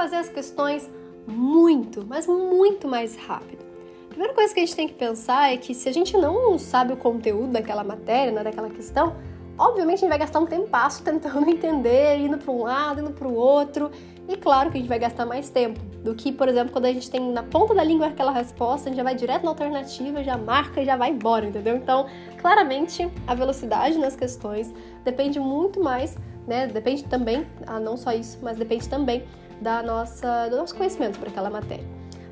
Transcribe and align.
fazer 0.00 0.16
as 0.16 0.30
questões 0.30 0.90
muito, 1.26 2.06
mas 2.08 2.26
muito 2.26 2.88
mais 2.88 3.16
rápido. 3.16 3.62
A 4.06 4.08
primeira 4.08 4.32
coisa 4.32 4.54
que 4.54 4.58
a 4.58 4.64
gente 4.64 4.74
tem 4.74 4.88
que 4.88 4.94
pensar 4.94 5.52
é 5.52 5.58
que 5.58 5.74
se 5.74 5.90
a 5.90 5.92
gente 5.92 6.16
não 6.16 6.58
sabe 6.58 6.94
o 6.94 6.96
conteúdo 6.96 7.48
daquela 7.48 7.84
matéria, 7.84 8.32
né, 8.32 8.42
daquela 8.42 8.70
questão, 8.70 9.14
obviamente 9.58 9.98
a 9.98 10.00
gente 10.00 10.08
vai 10.08 10.18
gastar 10.18 10.40
um 10.40 10.46
tempasso 10.46 11.02
tentando 11.02 11.44
entender, 11.50 12.16
indo 12.16 12.38
para 12.38 12.50
um 12.50 12.62
lado, 12.62 13.02
indo 13.02 13.10
para 13.10 13.28
o 13.28 13.34
outro, 13.34 13.90
e 14.26 14.38
claro 14.38 14.70
que 14.70 14.78
a 14.78 14.80
gente 14.80 14.88
vai 14.88 14.98
gastar 14.98 15.26
mais 15.26 15.50
tempo 15.50 15.78
do 16.02 16.14
que, 16.14 16.32
por 16.32 16.48
exemplo, 16.48 16.72
quando 16.72 16.86
a 16.86 16.92
gente 16.94 17.10
tem 17.10 17.20
na 17.20 17.42
ponta 17.42 17.74
da 17.74 17.84
língua 17.84 18.06
aquela 18.06 18.32
resposta, 18.32 18.88
a 18.88 18.90
gente 18.90 18.96
já 18.96 19.04
vai 19.04 19.14
direto 19.14 19.42
na 19.42 19.50
alternativa, 19.50 20.24
já 20.24 20.38
marca 20.38 20.80
e 20.80 20.86
já 20.86 20.96
vai 20.96 21.10
embora, 21.10 21.44
entendeu? 21.44 21.76
Então, 21.76 22.06
claramente, 22.40 23.06
a 23.26 23.34
velocidade 23.34 23.98
nas 23.98 24.16
questões 24.16 24.72
depende 25.04 25.38
muito 25.38 25.78
mais, 25.78 26.16
né? 26.46 26.66
Depende 26.66 27.04
também, 27.04 27.46
ah, 27.66 27.78
não 27.78 27.98
só 27.98 28.12
isso, 28.12 28.38
mas 28.40 28.56
depende 28.56 28.88
também 28.88 29.24
da 29.60 29.82
nossa, 29.82 30.48
do 30.48 30.56
nosso 30.56 30.74
conhecimento 30.74 31.18
para 31.18 31.28
aquela 31.28 31.50
matéria. 31.50 31.84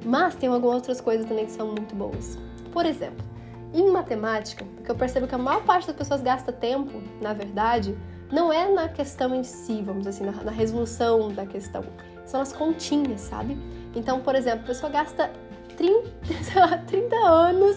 Mas 0.04 0.34
tem 0.34 0.48
algumas 0.48 0.76
outras 0.76 1.00
coisas 1.00 1.26
também 1.26 1.44
que 1.46 1.52
são 1.52 1.68
muito 1.68 1.94
boas. 1.94 2.38
Por 2.72 2.86
exemplo, 2.86 3.24
em 3.72 3.90
matemática, 3.90 4.64
porque 4.76 4.90
eu 4.90 4.94
percebo 4.94 5.26
que 5.26 5.34
a 5.34 5.38
maior 5.38 5.62
parte 5.64 5.86
das 5.86 5.96
pessoas 5.96 6.22
gasta 6.22 6.52
tempo, 6.52 7.02
na 7.20 7.32
verdade, 7.32 7.96
não 8.30 8.52
é 8.52 8.68
na 8.70 8.88
questão 8.88 9.34
em 9.34 9.42
si, 9.42 9.82
vamos 9.82 10.06
dizer 10.06 10.10
assim, 10.10 10.24
na, 10.24 10.44
na 10.44 10.50
resolução 10.50 11.30
da 11.30 11.46
questão. 11.46 11.84
São 12.24 12.40
as 12.40 12.52
continhas, 12.52 13.22
sabe? 13.22 13.58
Então, 13.94 14.20
por 14.20 14.34
exemplo, 14.34 14.60
a 14.64 14.66
pessoa 14.66 14.90
gasta 14.90 15.30
30, 15.76 16.10
lá, 16.60 16.78
30 16.78 17.16
anos 17.16 17.76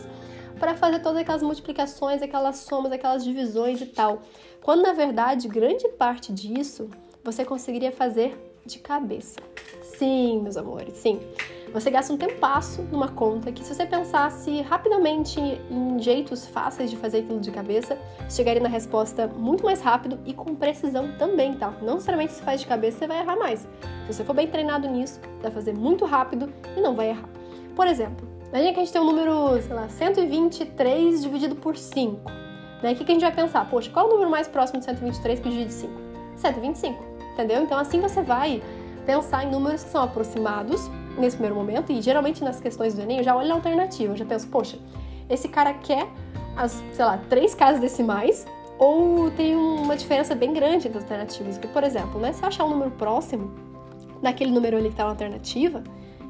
para 0.60 0.76
fazer 0.76 1.00
todas 1.00 1.20
aquelas 1.20 1.42
multiplicações, 1.42 2.22
aquelas 2.22 2.58
somas, 2.58 2.92
aquelas 2.92 3.24
divisões 3.24 3.82
e 3.82 3.86
tal. 3.88 4.22
Quando 4.62 4.84
na 4.84 4.94
verdade, 4.94 5.48
grande 5.48 5.88
parte 5.90 6.32
disso 6.32 6.90
você 7.24 7.44
conseguiria 7.44 7.92
fazer 7.92 8.38
de 8.66 8.80
cabeça. 8.80 9.40
Sim, 9.82 10.42
meus 10.42 10.58
amores, 10.58 10.98
sim. 10.98 11.20
Você 11.74 11.90
gasta 11.90 12.12
um 12.12 12.18
tempasso 12.18 12.82
numa 12.92 13.08
conta 13.08 13.52
que, 13.52 13.64
se 13.64 13.74
você 13.74 13.86
pensasse 13.86 14.62
rapidamente 14.62 15.40
em 15.40 16.00
jeitos 16.00 16.46
fáceis 16.46 16.90
de 16.90 16.98
fazer 16.98 17.20
aquilo 17.20 17.40
de 17.40 17.50
cabeça, 17.50 17.98
chegaria 18.30 18.62
na 18.62 18.68
resposta 18.68 19.28
muito 19.28 19.64
mais 19.64 19.80
rápido 19.80 20.20
e 20.26 20.34
com 20.34 20.54
precisão 20.54 21.14
também, 21.18 21.54
tá? 21.54 21.72
Não 21.82 21.94
necessariamente 21.94 22.34
se 22.34 22.42
faz 22.42 22.60
de 22.60 22.68
cabeça 22.68 23.00
você 23.00 23.08
vai 23.08 23.20
errar 23.20 23.38
mais. 23.38 23.62
Se 24.06 24.14
você 24.14 24.24
for 24.24 24.34
bem 24.34 24.48
treinado 24.48 24.88
nisso, 24.90 25.22
vai 25.42 25.50
fazer 25.50 25.74
muito 25.74 26.04
rápido 26.04 26.52
e 26.76 26.82
não 26.82 26.94
vai 26.94 27.10
errar. 27.10 27.30
Por 27.74 27.88
exemplo, 27.88 28.28
imagina 28.50 28.74
que 28.74 28.80
a 28.80 28.84
gente 28.84 28.92
tem 28.92 29.02
um 29.02 29.06
número, 29.06 29.62
sei 29.62 29.74
lá, 29.74 29.88
123 29.88 31.24
dividido 31.24 31.56
por 31.56 31.78
5. 31.78 32.30
Né? 32.84 32.92
O 32.92 32.96
que 32.96 33.04
a 33.04 33.14
gente 33.14 33.22
vai 33.22 33.34
pensar? 33.34 33.70
Poxa, 33.70 33.90
qual 33.92 34.08
é 34.08 34.10
o 34.10 34.12
número 34.12 34.30
mais 34.30 34.48
próximo 34.48 34.80
de 34.80 34.86
123 34.86 35.40
que 35.40 35.50
divide 35.50 35.72
5? 35.72 35.94
125, 36.36 37.11
entendeu? 37.34 37.64
Então 37.64 37.78
assim 37.78 38.00
você 38.00 38.22
vai 38.22 38.62
pensar 39.06 39.44
em 39.44 39.52
números 39.52 39.84
que 39.84 39.90
são 39.90 40.04
aproximados 40.04 40.90
nesse 41.18 41.36
primeiro 41.36 41.56
momento, 41.56 41.92
e 41.92 42.02
geralmente 42.02 42.44
nas 42.44 42.60
questões 42.60 42.94
do 42.94 43.02
Enem 43.02 43.18
eu 43.18 43.24
já 43.24 43.36
olho 43.36 43.52
a 43.52 43.56
alternativa, 43.56 44.14
eu 44.14 44.18
já 44.18 44.26
penso, 44.26 44.48
poxa, 44.48 44.78
esse 45.30 45.48
cara 45.48 45.74
quer 45.74 46.08
as, 46.56 46.82
sei 46.94 47.06
lá, 47.06 47.18
três 47.30 47.56
casas 47.56 47.80
decimais 47.82 48.46
ou 48.78 49.30
tem 49.32 49.56
uma 49.56 49.96
diferença 49.96 50.34
bem 50.34 50.54
grande 50.54 50.88
entre 50.88 50.98
as 50.98 51.04
alternativas. 51.04 51.58
Que, 51.58 51.68
por 51.68 51.84
exemplo, 51.84 52.20
né, 52.20 52.34
se 52.34 52.42
eu 52.42 52.48
achar 52.48 52.66
um 52.66 52.70
número 52.70 52.92
próximo 52.92 53.52
daquele 54.22 54.52
número 54.52 54.78
ali 54.78 54.88
que 54.88 54.94
está 54.94 55.04
na 55.04 55.12
alternativa 55.12 55.84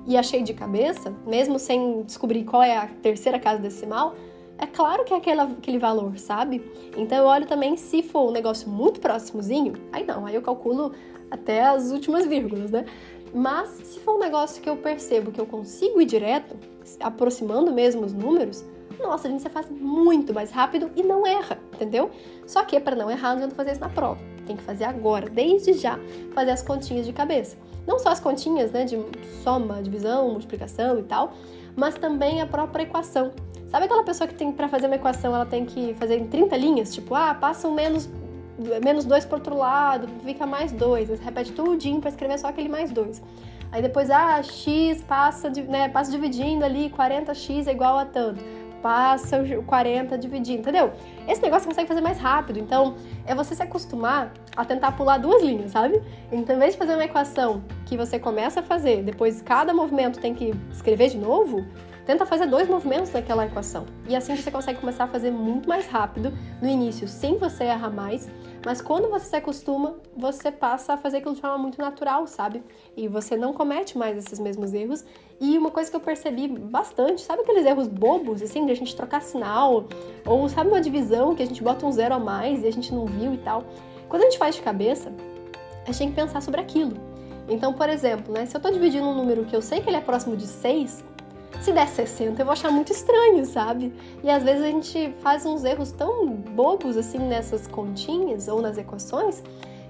e 0.06 0.18
achei 0.18 0.44
de 0.44 0.54
cabeça, 0.54 1.14
mesmo 1.26 1.58
sem 1.58 2.02
descobrir 2.04 2.44
qual 2.44 2.62
é 2.62 2.76
a 2.76 2.88
terceira 2.88 3.40
casa 3.40 3.62
decimal, 3.62 4.16
é 4.62 4.68
claro 4.68 5.04
que 5.04 5.14
é 5.14 5.18
aquele, 5.18 5.42
aquele 5.42 5.80
valor, 5.80 6.18
sabe? 6.20 6.64
Então 6.96 7.18
eu 7.18 7.26
olho 7.26 7.48
também 7.48 7.76
se 7.76 8.04
for 8.04 8.30
um 8.30 8.32
negócio 8.32 8.70
muito 8.70 9.00
próximozinho, 9.00 9.74
aí 9.92 10.06
não, 10.06 10.26
aí 10.26 10.36
eu 10.36 10.42
calculo 10.42 10.94
até 11.32 11.64
as 11.64 11.92
últimas 11.92 12.28
vírgulas, 12.28 12.70
né? 12.70 12.86
Mas 13.34 13.70
se 13.70 14.00
for 14.00 14.18
um 14.18 14.20
negócio 14.20 14.62
que 14.62 14.70
eu 14.70 14.78
percebo 14.78 15.32
que 15.32 15.42
eu 15.42 15.48
consigo 15.48 16.00
ir 16.00 16.06
direto, 16.06 16.56
aproximando 17.00 17.72
mesmo 17.72 18.06
os 18.06 18.14
números, 18.14 18.64
nossa, 19.00 19.28
a 19.28 19.32
gente 19.32 19.48
faz 19.50 19.68
muito 19.70 20.32
mais 20.32 20.52
rápido 20.52 20.92
e 20.96 21.02
não 21.02 21.26
erra, 21.26 21.58
entendeu? 21.74 22.12
Só 22.46 22.64
que 22.64 22.80
para 22.80 22.96
não 22.96 23.10
errar, 23.10 23.30
não 23.30 23.38
adianta 23.38 23.56
fazer 23.56 23.72
isso 23.72 23.82
na 23.82 23.90
prova. 23.90 24.22
Tem 24.46 24.56
que 24.56 24.64
fazer 24.64 24.84
agora, 24.84 25.28
desde 25.28 25.74
já, 25.74 25.98
fazer 26.36 26.52
as 26.52 26.62
continhas 26.62 27.08
de 27.08 27.14
cabeça. 27.14 27.58
Não 27.88 27.98
só 27.98 28.10
as 28.10 28.20
continhas, 28.20 28.72
né, 28.72 28.86
de 28.86 29.00
soma, 29.44 29.82
divisão, 29.82 30.30
multiplicação 30.30 31.00
e 31.00 31.04
tal, 31.04 31.34
mas 31.76 31.96
também 31.96 32.42
a 32.42 32.46
própria 32.46 32.84
equação. 32.84 33.32
Sabe 33.72 33.86
aquela 33.86 34.04
pessoa 34.04 34.28
que 34.28 34.34
tem 34.36 34.52
para 34.52 34.68
fazer 34.68 34.88
uma 34.88 34.98
equação, 34.98 35.34
ela 35.34 35.46
tem 35.46 35.66
que 35.66 35.94
fazer 35.94 36.18
em 36.18 36.28
30 36.28 36.58
linhas, 36.58 36.94
tipo, 36.94 37.16
ah, 37.16 37.34
passa 37.34 37.70
um 37.70 37.74
menos 37.74 38.10
menos 38.84 39.06
2 39.06 39.26
para 39.26 39.38
outro 39.38 39.58
lado, 39.58 40.10
fica 40.24 40.46
mais 40.46 40.74
2. 40.74 41.08
Você 41.08 41.24
repete 41.24 41.54
tudinho 41.54 42.00
para 42.00 42.10
escrever 42.10 42.38
só 42.38 42.48
aquele 42.48 42.68
mais 42.68 42.92
2. 42.92 43.24
Aí 43.72 43.82
depois, 43.82 44.12
ah, 44.12 44.44
x 44.44 45.02
passa, 45.04 45.50
né, 45.50 45.88
passa 45.88 46.12
dividindo 46.12 46.66
ali, 46.66 46.90
40x 46.90 47.68
é 47.68 47.72
igual 47.72 47.98
a 47.98 48.06
tanto. 48.06 48.44
Passa 48.82 49.42
o 49.58 49.64
40 49.64 50.18
dividindo, 50.18 50.60
entendeu? 50.60 50.92
Esse 51.28 51.42
negócio 51.42 51.64
você 51.64 51.70
consegue 51.70 51.88
fazer 51.88 52.02
mais 52.02 52.20
rápido. 52.20 52.60
Então, 52.60 52.96
é 53.26 53.34
você 53.34 53.56
se 53.56 53.64
acostumar 53.64 54.34
a 54.56 54.66
tentar 54.66 54.92
pular 54.94 55.18
duas 55.18 55.42
linhas, 55.42 55.72
sabe? 55.72 56.02
Então, 56.32 56.56
em 56.56 56.60
vez 56.60 56.74
de 56.74 56.78
fazer 56.78 56.94
uma 56.94 57.06
equação 57.06 57.64
que 57.86 57.96
você 57.96 58.20
começa 58.20 58.60
a 58.60 58.64
fazer, 58.64 59.02
depois 59.02 59.42
cada 59.42 59.74
movimento 59.74 60.20
tem 60.20 60.34
que 60.36 60.54
escrever 60.72 61.10
de 61.10 61.18
novo, 61.18 61.66
Tenta 62.06 62.26
fazer 62.26 62.48
dois 62.48 62.68
movimentos 62.68 63.12
daquela 63.12 63.46
equação. 63.46 63.86
E 64.08 64.16
assim 64.16 64.36
você 64.36 64.50
consegue 64.50 64.80
começar 64.80 65.04
a 65.04 65.08
fazer 65.08 65.32
muito 65.32 65.70
mais 65.70 65.88
rápido 65.88 66.34
no 66.62 66.68
início, 66.68 67.08
sem 67.08 67.38
você 67.38 67.66
errar 67.66 67.92
mais. 67.92 68.30
Mas 68.66 68.82
quando 68.82 69.10
você 69.10 69.26
se 69.26 69.36
acostuma, 69.36 69.96
você 70.16 70.52
passa 70.52 70.94
a 70.94 70.98
fazer 70.98 71.18
aquilo 71.18 71.36
de 71.36 71.42
forma 71.42 71.58
muito 71.58 71.80
natural, 71.80 72.28
sabe? 72.28 72.64
E 72.96 73.08
você 73.08 73.36
não 73.36 73.54
comete 73.54 73.98
mais 73.98 74.18
esses 74.18 74.40
mesmos 74.40 74.74
erros. 74.74 75.06
E 75.40 75.58
uma 75.58 75.72
coisa 75.72 75.90
que 75.90 75.96
eu 75.96 76.02
percebi 76.02 76.48
bastante, 76.48 77.22
sabe 77.22 77.42
aqueles 77.42 77.66
erros 77.66 77.88
bobos, 77.88 78.42
assim, 78.42 78.66
de 78.66 78.72
a 78.72 78.76
gente 78.76 78.96
trocar 78.96 79.22
sinal? 79.22 79.86
Ou 80.26 80.50
sabe 80.50 80.70
uma 80.70 80.82
divisão 80.82 81.34
que 81.34 81.42
a 81.42 81.46
gente 81.46 81.64
bota 81.64 81.86
um 81.86 81.92
zero 81.92 82.16
a 82.16 82.20
mais 82.20 82.64
e 82.64 82.68
a 82.68 82.72
gente 82.72 82.94
não 82.94 83.06
viu 83.06 83.34
e 83.34 83.38
tal? 83.38 83.64
Quando 84.08 84.24
a 84.24 84.26
gente 84.26 84.38
faz 84.38 84.56
de 84.56 84.62
cabeça, 84.62 85.12
a 85.84 85.88
gente 85.88 85.98
tem 85.98 86.10
que 86.10 86.16
pensar 86.16 86.42
sobre 86.42 86.62
aquilo. 86.62 86.96
Então, 87.50 87.74
por 87.74 87.90
exemplo, 87.90 88.34
né, 88.34 88.46
se 88.46 88.56
eu 88.56 88.60
estou 88.60 88.72
dividindo 88.72 89.06
um 89.06 89.16
número 89.16 89.46
que 89.46 89.56
eu 89.56 89.62
sei 89.62 89.82
que 89.82 89.90
ele 89.90 89.98
é 89.98 90.02
próximo 90.02 90.38
de 90.38 90.46
6, 90.46 91.04
se 91.62 91.72
der 91.72 91.88
60, 91.88 92.42
eu 92.42 92.46
vou 92.46 92.54
achar 92.54 92.72
muito 92.72 92.92
estranho, 92.92 93.46
sabe? 93.46 93.94
E 94.24 94.30
às 94.30 94.44
vezes 94.44 94.64
a 94.64 94.68
gente 94.68 95.14
faz 95.22 95.46
uns 95.46 95.64
erros 95.64 95.92
tão 95.92 96.28
bobos 96.28 96.98
assim 96.98 97.20
nessas 97.20 97.68
continhas 97.68 98.48
ou 98.48 98.62
nas 98.62 98.78
equações 98.78 99.44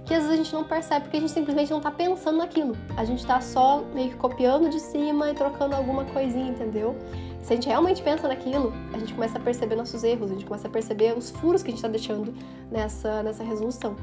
que 0.05 0.15
às 0.15 0.23
vezes 0.23 0.39
a 0.39 0.43
gente 0.43 0.53
não 0.53 0.63
percebe 0.63 1.03
porque 1.03 1.17
a 1.17 1.19
gente 1.21 1.31
simplesmente 1.31 1.71
não 1.71 1.79
tá 1.79 1.91
pensando 1.91 2.37
naquilo. 2.37 2.75
A 2.97 3.05
gente 3.05 3.25
tá 3.25 3.39
só 3.39 3.81
meio 3.93 4.09
que 4.09 4.17
copiando 4.17 4.69
de 4.69 4.79
cima 4.79 5.29
e 5.29 5.33
trocando 5.33 5.75
alguma 5.75 6.03
coisinha, 6.05 6.49
entendeu? 6.49 6.95
Se 7.41 7.53
a 7.53 7.55
gente 7.55 7.67
realmente 7.67 8.01
pensa 8.01 8.27
naquilo, 8.27 8.73
a 8.93 8.99
gente 8.99 9.13
começa 9.13 9.37
a 9.37 9.41
perceber 9.41 9.75
nossos 9.75 10.03
erros, 10.03 10.29
a 10.29 10.33
gente 10.33 10.45
começa 10.45 10.67
a 10.67 10.71
perceber 10.71 11.17
os 11.17 11.31
furos 11.31 11.63
que 11.63 11.69
a 11.69 11.71
gente 11.71 11.81
tá 11.81 11.87
deixando 11.87 12.33
nessa, 12.69 13.23
nessa 13.23 13.43
resolução. 13.43 13.95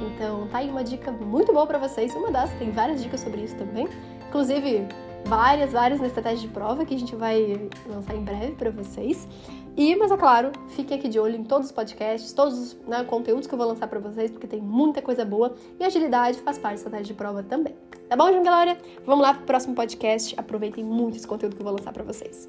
Então, 0.00 0.46
tá 0.46 0.58
aí 0.58 0.70
uma 0.70 0.84
dica 0.84 1.10
muito 1.10 1.52
boa 1.52 1.66
para 1.66 1.78
vocês. 1.78 2.14
Uma 2.14 2.30
das, 2.30 2.50
tem 2.52 2.70
várias 2.70 3.02
dicas 3.02 3.20
sobre 3.20 3.40
isso 3.40 3.56
também. 3.56 3.88
Inclusive, 4.28 4.86
várias, 5.24 5.72
várias 5.72 6.00
na 6.00 6.06
estratégia 6.06 6.48
de 6.48 6.54
prova 6.54 6.84
que 6.84 6.94
a 6.94 6.98
gente 6.98 7.14
vai 7.14 7.68
lançar 7.86 8.14
em 8.14 8.22
breve 8.22 8.52
para 8.52 8.70
vocês. 8.70 9.28
E, 9.76 9.94
mas 9.94 10.10
é 10.10 10.16
claro, 10.16 10.50
fiquem 10.70 10.98
aqui 10.98 11.08
de 11.08 11.20
olho 11.20 11.36
em 11.36 11.44
todos 11.44 11.66
os 11.66 11.72
podcasts, 11.72 12.32
todos 12.32 12.58
os 12.58 12.80
né, 12.86 13.04
conteúdos 13.04 13.46
que 13.46 13.54
eu 13.54 13.58
vou 13.58 13.68
lançar 13.68 13.86
para 13.86 14.00
vocês, 14.00 14.28
porque 14.28 14.48
tem 14.48 14.60
muita 14.60 15.00
coisa 15.00 15.24
boa 15.24 15.54
e 15.78 15.84
agilidade 15.84 16.38
faz 16.40 16.58
parte 16.58 16.74
da 16.74 16.78
estratégia 16.78 17.06
de 17.06 17.14
prova 17.14 17.44
também. 17.44 17.76
Tá 18.08 18.16
bom, 18.16 18.28
João 18.28 18.42
galera? 18.42 18.76
Vamos 19.06 19.22
lá 19.22 19.34
pro 19.34 19.44
próximo 19.44 19.76
podcast. 19.76 20.34
Aproveitem 20.36 20.82
muito 20.82 21.16
esse 21.16 21.26
conteúdo 21.26 21.54
que 21.54 21.62
eu 21.62 21.64
vou 21.64 21.74
lançar 21.74 21.92
para 21.92 22.02
vocês. 22.02 22.48